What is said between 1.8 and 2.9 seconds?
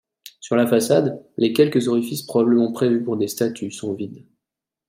orifices probablement